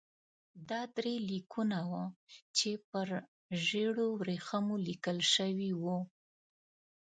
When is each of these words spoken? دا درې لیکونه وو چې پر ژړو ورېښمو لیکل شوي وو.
دا 0.69 0.81
درې 0.97 1.15
لیکونه 1.29 1.77
وو 1.89 2.03
چې 2.57 2.69
پر 2.89 3.07
ژړو 3.65 4.07
ورېښمو 4.19 4.75
لیکل 4.87 5.17
شوي 5.35 5.71
وو. 5.81 5.97